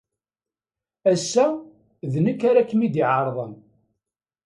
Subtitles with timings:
[1.11, 1.45] Ass-a,
[2.11, 3.53] d nekk ara kem-id-iɛerḍen.